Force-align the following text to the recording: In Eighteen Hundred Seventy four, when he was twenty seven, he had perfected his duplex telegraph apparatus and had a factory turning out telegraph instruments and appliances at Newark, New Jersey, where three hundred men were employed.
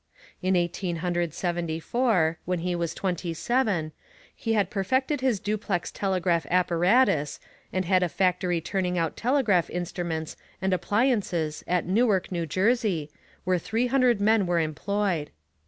In 0.41 0.55
Eighteen 0.55 0.95
Hundred 1.05 1.31
Seventy 1.31 1.79
four, 1.79 2.39
when 2.45 2.57
he 2.61 2.73
was 2.75 2.95
twenty 2.95 3.35
seven, 3.35 3.91
he 4.35 4.53
had 4.53 4.71
perfected 4.71 5.21
his 5.21 5.39
duplex 5.39 5.91
telegraph 5.91 6.47
apparatus 6.49 7.39
and 7.71 7.85
had 7.85 8.01
a 8.01 8.09
factory 8.09 8.61
turning 8.61 8.97
out 8.97 9.15
telegraph 9.15 9.69
instruments 9.69 10.35
and 10.59 10.73
appliances 10.73 11.63
at 11.67 11.85
Newark, 11.85 12.31
New 12.31 12.47
Jersey, 12.47 13.11
where 13.43 13.59
three 13.59 13.85
hundred 13.85 14.19
men 14.19 14.47
were 14.47 14.59
employed. 14.59 15.29